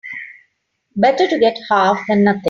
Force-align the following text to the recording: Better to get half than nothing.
Better 0.95 1.27
to 1.27 1.37
get 1.37 1.59
half 1.69 2.01
than 2.07 2.23
nothing. 2.23 2.39